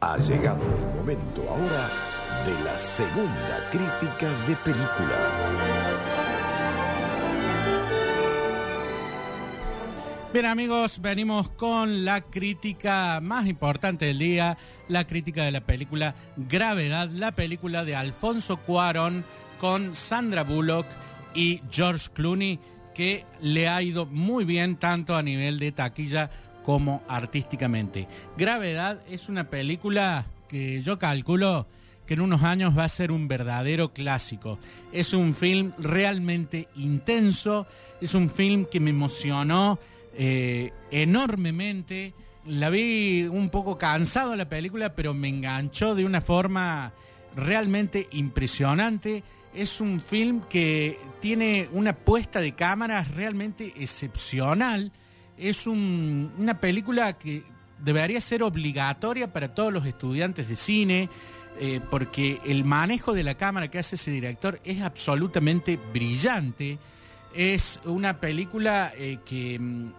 Ha 0.00 0.16
llegado 0.18 0.62
el 0.62 0.96
momento 0.96 1.42
ahora 1.48 1.88
de 2.46 2.64
la 2.64 2.78
segunda 2.78 3.68
crítica 3.68 4.28
de 4.46 4.54
película. 4.56 5.16
Bien 10.32 10.46
amigos, 10.46 11.00
venimos 11.00 11.48
con 11.48 12.04
la 12.04 12.20
crítica 12.20 13.18
más 13.20 13.48
importante 13.48 14.04
del 14.04 14.20
día, 14.20 14.56
la 14.86 15.04
crítica 15.04 15.42
de 15.42 15.50
la 15.50 15.62
película 15.62 16.14
Gravedad, 16.36 17.08
la 17.08 17.32
película 17.32 17.84
de 17.84 17.96
Alfonso 17.96 18.58
Cuarón 18.58 19.24
con 19.58 19.96
Sandra 19.96 20.44
Bullock 20.44 20.86
y 21.34 21.60
George 21.72 22.08
Clooney, 22.14 22.60
que 22.94 23.24
le 23.40 23.68
ha 23.68 23.82
ido 23.82 24.06
muy 24.06 24.44
bien 24.44 24.76
tanto 24.76 25.16
a 25.16 25.24
nivel 25.24 25.58
de 25.58 25.72
taquilla 25.72 26.30
como 26.68 27.02
artísticamente. 27.08 28.06
Gravedad 28.36 29.00
es 29.08 29.30
una 29.30 29.48
película 29.48 30.26
que 30.50 30.82
yo 30.82 30.98
calculo 30.98 31.66
que 32.04 32.12
en 32.12 32.20
unos 32.20 32.42
años 32.42 32.76
va 32.76 32.84
a 32.84 32.90
ser 32.90 33.10
un 33.10 33.26
verdadero 33.26 33.94
clásico. 33.94 34.58
Es 34.92 35.14
un 35.14 35.34
film 35.34 35.72
realmente 35.78 36.68
intenso, 36.76 37.66
es 38.02 38.12
un 38.12 38.28
film 38.28 38.66
que 38.66 38.80
me 38.80 38.90
emocionó 38.90 39.78
eh, 40.12 40.74
enormemente. 40.90 42.12
La 42.44 42.68
vi 42.68 43.22
un 43.22 43.48
poco 43.48 43.78
cansado 43.78 44.36
la 44.36 44.50
película, 44.50 44.94
pero 44.94 45.14
me 45.14 45.28
enganchó 45.28 45.94
de 45.94 46.04
una 46.04 46.20
forma 46.20 46.92
realmente 47.34 48.08
impresionante. 48.12 49.22
Es 49.54 49.80
un 49.80 50.00
film 50.00 50.42
que 50.50 51.00
tiene 51.22 51.70
una 51.72 51.94
puesta 51.94 52.42
de 52.42 52.52
cámaras 52.52 53.10
realmente 53.12 53.72
excepcional. 53.78 54.92
Es 55.38 55.66
una 55.66 56.58
película 56.60 57.12
que 57.12 57.44
debería 57.78 58.20
ser 58.20 58.42
obligatoria 58.42 59.32
para 59.32 59.54
todos 59.54 59.72
los 59.72 59.86
estudiantes 59.86 60.48
de 60.48 60.56
cine, 60.56 61.08
eh, 61.60 61.80
porque 61.90 62.40
el 62.44 62.64
manejo 62.64 63.12
de 63.12 63.24
la 63.24 63.34
cámara 63.34 63.68
que 63.68 63.78
hace 63.78 63.96
ese 63.96 64.10
director 64.10 64.60
es 64.64 64.82
absolutamente 64.82 65.78
brillante. 65.92 66.78
Es 67.34 67.80
una 67.84 68.18
película 68.18 68.92
eh, 68.96 69.18
que 69.24 69.58
mm, 69.58 69.92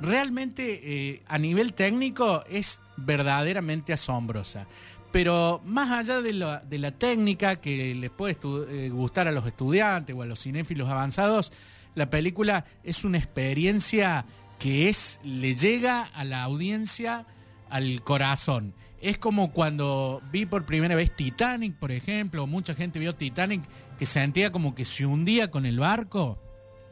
realmente 0.00 0.80
eh, 0.82 1.22
a 1.26 1.38
nivel 1.38 1.74
técnico 1.74 2.44
es 2.48 2.80
verdaderamente 2.96 3.92
asombrosa. 3.92 4.66
Pero 5.10 5.60
más 5.66 5.90
allá 5.90 6.22
de 6.22 6.32
la, 6.32 6.90
técnica 6.92 7.56
que 7.56 7.94
les 7.94 8.10
puede 8.10 8.88
gustar 8.88 9.28
a 9.28 9.32
los 9.32 9.46
estudiantes 9.46 10.16
o 10.16 10.22
a 10.22 10.26
los 10.26 10.40
cinéfilos 10.40 10.88
avanzados, 10.88 11.52
la 11.94 12.08
película 12.08 12.64
es 12.82 13.04
una 13.04 13.18
experiencia 13.18 14.24
que 14.62 14.88
es 14.88 15.18
le 15.24 15.56
llega 15.56 16.02
a 16.14 16.22
la 16.22 16.44
audiencia 16.44 17.26
al 17.68 18.00
corazón. 18.02 18.74
Es 19.00 19.18
como 19.18 19.50
cuando 19.50 20.22
vi 20.30 20.46
por 20.46 20.64
primera 20.64 20.94
vez 20.94 21.10
Titanic, 21.16 21.74
por 21.74 21.90
ejemplo, 21.90 22.46
mucha 22.46 22.72
gente 22.72 23.00
vio 23.00 23.12
Titanic 23.12 23.62
que 23.98 24.06
sentía 24.06 24.52
como 24.52 24.76
que 24.76 24.84
se 24.84 25.04
hundía 25.04 25.50
con 25.50 25.66
el 25.66 25.80
barco. 25.80 26.38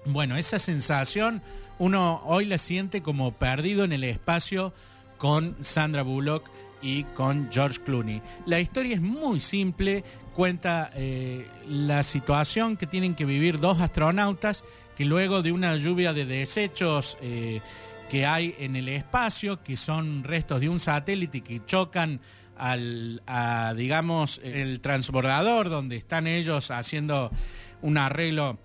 Bueno, 0.06 0.36
esa 0.36 0.58
sensación 0.58 1.42
uno 1.78 2.20
hoy 2.24 2.46
la 2.46 2.58
siente 2.58 3.02
como 3.02 3.38
perdido 3.38 3.84
en 3.84 3.92
el 3.92 4.02
espacio 4.02 4.74
con 5.16 5.56
Sandra 5.60 6.02
Bullock 6.02 6.50
y 6.82 7.04
con 7.04 7.50
George 7.52 7.80
Clooney. 7.84 8.20
La 8.46 8.58
historia 8.58 8.94
es 8.94 9.00
muy 9.00 9.38
simple, 9.38 10.02
cuenta 10.34 10.90
eh, 10.94 11.46
la 11.68 12.02
situación 12.02 12.76
que 12.76 12.88
tienen 12.88 13.14
que 13.14 13.24
vivir 13.26 13.60
dos 13.60 13.80
astronautas 13.80 14.64
que 15.00 15.06
luego 15.06 15.40
de 15.40 15.50
una 15.50 15.76
lluvia 15.76 16.12
de 16.12 16.26
desechos 16.26 17.16
eh, 17.22 17.62
que 18.10 18.26
hay 18.26 18.54
en 18.58 18.76
el 18.76 18.86
espacio, 18.90 19.62
que 19.62 19.78
son 19.78 20.24
restos 20.24 20.60
de 20.60 20.68
un 20.68 20.78
satélite 20.78 21.40
que 21.40 21.64
chocan 21.64 22.20
al, 22.58 23.22
a, 23.26 23.72
digamos, 23.74 24.42
el 24.44 24.82
transbordador 24.82 25.70
donde 25.70 25.96
están 25.96 26.26
ellos 26.26 26.70
haciendo 26.70 27.30
un 27.80 27.96
arreglo 27.96 28.58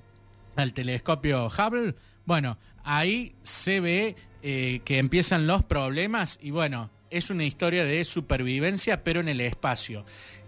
al 0.58 0.74
telescopio 0.74 1.48
Hubble, 1.48 1.96
bueno, 2.26 2.58
ahí 2.84 3.34
se 3.42 3.80
ve 3.80 4.18
eh, 4.44 4.82
que 4.84 4.98
empiezan 4.98 5.48
los 5.48 5.64
problemas 5.64 6.38
y 6.42 6.52
bueno, 6.52 6.90
es 7.12 7.30
una 7.30 7.46
historia 7.46 7.86
de 7.86 8.04
supervivencia 8.04 9.06
pero 9.06 9.22
en 9.22 9.30
el 9.30 9.40
espacio. 9.40 10.04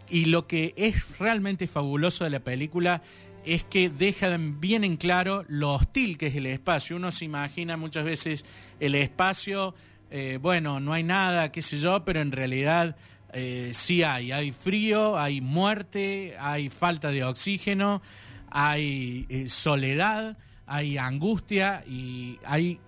Y 0.09 0.25
lo 0.25 0.47
que 0.47 0.73
es 0.77 1.17
realmente 1.19 1.67
fabuloso 1.67 2.23
de 2.23 2.29
la 2.29 2.39
película 2.39 3.01
es 3.45 3.63
que 3.63 3.89
deja 3.89 4.35
bien 4.37 4.83
en 4.83 4.97
claro 4.97 5.45
lo 5.47 5.73
hostil 5.73 6.17
que 6.17 6.27
es 6.27 6.35
el 6.35 6.45
espacio. 6.45 6.95
Uno 6.95 7.11
se 7.11 7.25
imagina 7.25 7.77
muchas 7.77 8.03
veces 8.03 8.45
el 8.79 8.95
espacio, 8.95 9.73
eh, 10.11 10.37
bueno, 10.41 10.79
no 10.79 10.93
hay 10.93 11.03
nada, 11.03 11.51
qué 11.51 11.61
sé 11.61 11.79
yo, 11.79 12.03
pero 12.03 12.21
en 12.21 12.31
realidad 12.31 12.95
eh, 13.33 13.71
sí 13.73 14.03
hay. 14.03 14.31
Hay 14.31 14.51
frío, 14.51 15.17
hay 15.17 15.41
muerte, 15.41 16.35
hay 16.39 16.69
falta 16.69 17.11
de 17.11 17.23
oxígeno 17.23 18.01
hay 18.49 19.25
eh, 19.27 19.49
soledad, 19.49 20.37
hay 20.65 20.97
angustia 20.97 21.83
y 21.85 22.39
hay 22.45 22.79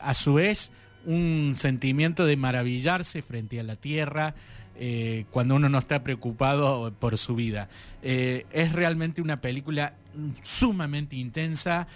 a 0.00 0.14
su 0.14 0.34
vez 0.34 0.70
un 1.04 1.54
sentimiento 1.56 2.26
de 2.26 2.36
maravillarse 2.36 3.22
frente 3.22 3.58
a 3.58 3.62
la 3.62 3.76
tierra 3.76 4.34
eh, 4.76 5.24
cuando 5.30 5.56
uno 5.56 5.68
no 5.68 5.78
está 5.78 6.02
preocupado 6.02 6.92
por 6.98 7.18
su 7.18 7.34
vida. 7.34 7.68
es 8.02 8.72
realmente 8.72 9.22
una 9.22 9.40
película 9.40 9.94
sumamente 10.42 11.16
intensa, 11.16 11.86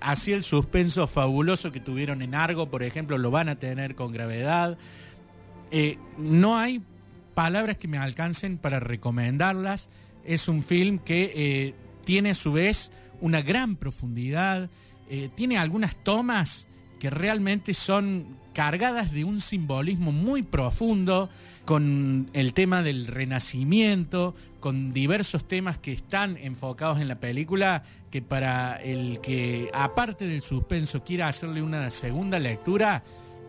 así 0.00 0.32
el 0.32 0.42
suspenso 0.42 1.06
fabuloso 1.06 1.70
que 1.70 1.80
tuvieron 1.80 2.22
en 2.22 2.34
Argo, 2.34 2.70
por 2.70 2.82
ejemplo, 2.82 3.18
lo 3.18 3.30
van 3.30 3.48
a 3.48 3.56
tener 3.56 3.94
con 3.94 4.12
gravedad. 4.12 4.78
no 6.18 6.56
hay 6.56 6.82
palabras 7.34 7.76
que 7.76 7.88
me 7.88 7.98
alcancen 7.98 8.58
para 8.58 8.80
recomendarlas. 8.80 9.88
Es 10.24 10.48
un 10.48 10.62
film 10.62 10.98
que 10.98 11.74
tiene 12.04 12.30
a 12.30 12.34
su 12.34 12.52
vez 12.52 12.90
una 13.20 13.42
gran 13.42 13.76
profundidad, 13.76 14.70
eh, 15.08 15.30
tiene 15.34 15.58
algunas 15.58 15.96
tomas 15.96 16.66
que 16.98 17.10
realmente 17.10 17.74
son 17.74 18.26
cargadas 18.52 19.12
de 19.12 19.24
un 19.24 19.40
simbolismo 19.40 20.12
muy 20.12 20.42
profundo, 20.42 21.28
con 21.64 22.28
el 22.34 22.52
tema 22.52 22.82
del 22.82 23.06
renacimiento, 23.06 24.34
con 24.60 24.92
diversos 24.92 25.46
temas 25.48 25.78
que 25.78 25.92
están 25.92 26.36
enfocados 26.36 27.00
en 27.00 27.08
la 27.08 27.16
película, 27.16 27.82
que 28.10 28.22
para 28.22 28.76
el 28.76 29.20
que, 29.20 29.70
aparte 29.72 30.26
del 30.26 30.42
suspenso, 30.42 31.02
quiera 31.02 31.28
hacerle 31.28 31.62
una 31.62 31.88
segunda 31.90 32.38
lectura, 32.38 33.02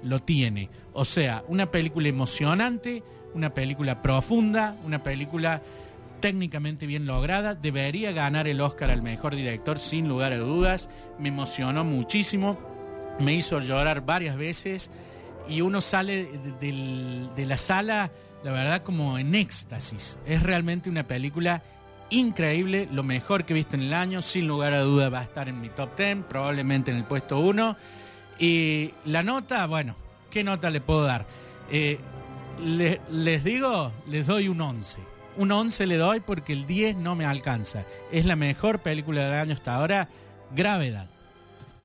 lo 0.03 0.19
tiene. 0.19 0.69
O 0.93 1.03
sea, 1.03 1.43
una 1.47 1.71
película 1.71 2.07
emocionante, 2.07 3.03
una 3.33 3.53
película 3.53 4.01
profunda, 4.01 4.77
una 4.85 5.03
película 5.03 5.61
técnicamente 6.21 6.87
bien 6.87 7.05
lograda, 7.05 7.53
debería 7.53 8.11
ganar 8.13 8.47
el 8.47 8.61
Oscar 8.61 8.89
al 8.89 9.01
mejor 9.01 9.35
director 9.35 9.77
sin 9.77 10.07
lugar 10.07 10.31
a 10.31 10.37
dudas, 10.37 10.89
me 11.19 11.29
emocionó 11.29 11.83
muchísimo, 11.83 12.57
me 13.19 13.33
hizo 13.33 13.59
llorar 13.59 14.05
varias 14.05 14.37
veces 14.37 14.89
y 15.47 15.61
uno 15.61 15.81
sale 15.81 16.27
de, 16.59 17.45
la 17.45 17.57
sala, 17.57 18.11
la 18.43 18.51
verdad, 18.51 18.83
como 18.83 19.17
en 19.17 19.35
éxtasis. 19.35 20.17
Es 20.25 20.43
realmente 20.43 20.89
una 20.89 21.03
película 21.03 21.61
increíble, 22.09 22.87
lo 22.91 23.03
mejor 23.03 23.45
que 23.45 23.53
he 23.53 23.55
visto 23.55 23.75
en 23.75 23.83
el 23.83 23.93
año, 23.93 24.21
sin 24.21 24.47
lugar 24.47 24.73
a 24.73 24.81
dudas 24.81 25.11
va 25.13 25.19
a 25.19 25.23
estar 25.23 25.49
en 25.49 25.59
mi 25.61 25.69
top 25.69 25.97
10, 25.97 26.25
probablemente 26.29 26.91
en 26.91 26.97
el 26.97 27.03
puesto 27.03 27.39
1. 27.39 27.75
Y 28.39 28.93
la 29.05 29.23
nota, 29.23 29.65
bueno, 29.67 29.95
¿qué 30.29 30.43
nota 30.43 30.69
le 30.69 30.81
puedo 30.81 31.03
dar? 31.03 31.25
Eh, 31.71 31.99
les 33.11 33.43
digo, 33.43 33.91
les 34.07 34.27
doy 34.27 34.47
un 34.47 34.61
11 34.61 35.15
un 35.37 35.51
11 35.51 35.85
le 35.85 35.97
doy 35.97 36.19
porque 36.19 36.53
el 36.53 36.65
10 36.65 36.97
no 36.97 37.15
me 37.15 37.25
alcanza. 37.25 37.83
Es 38.11 38.25
la 38.25 38.35
mejor 38.35 38.79
película 38.79 39.25
del 39.25 39.33
año 39.33 39.53
hasta 39.53 39.75
ahora, 39.75 40.09
Gravedad. 40.55 41.07